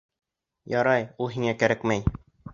[0.75, 2.05] Ярай, ул һиңә кәрәкмәй.